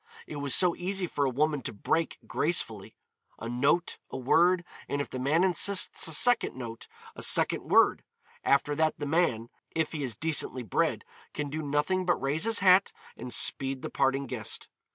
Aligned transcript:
It 0.25 0.37
was 0.37 0.55
so 0.55 0.75
easy 0.75 1.05
for 1.05 1.25
a 1.25 1.29
woman 1.29 1.61
to 1.61 1.71
break 1.71 2.17
gracefully. 2.25 2.95
A 3.37 3.47
note, 3.47 3.99
a 4.09 4.17
word, 4.17 4.65
and 4.89 4.99
if 4.99 5.11
the 5.11 5.19
man 5.19 5.43
insists 5.43 6.07
a 6.07 6.11
second 6.11 6.55
note, 6.55 6.87
a 7.15 7.21
second 7.21 7.69
word; 7.69 8.03
after 8.43 8.73
that 8.73 8.97
the 8.97 9.05
man, 9.05 9.51
if 9.69 9.91
he 9.91 10.01
is 10.03 10.15
decently 10.15 10.63
bred, 10.63 11.05
can 11.35 11.51
do 11.51 11.61
nothing 11.61 12.03
but 12.07 12.19
raise 12.19 12.45
his 12.45 12.61
hat 12.65 12.91
and 13.15 13.31
speed 13.31 13.83
the 13.83 13.91
parting 13.91 14.25
guest. 14.25 14.67